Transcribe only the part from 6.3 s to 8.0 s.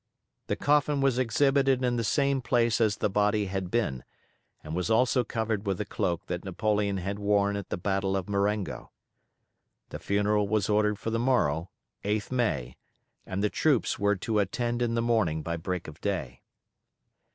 Napoleon had worn at the